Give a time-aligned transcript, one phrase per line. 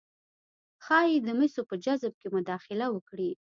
[0.85, 3.31] ښايي د مسو په جذب کې مداخله وکړي